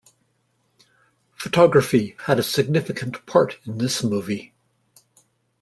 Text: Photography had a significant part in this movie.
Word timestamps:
Photography 1.35 2.15
had 2.25 2.39
a 2.39 2.43
significant 2.43 3.23
part 3.27 3.59
in 3.67 3.77
this 3.77 4.03
movie. 4.03 4.51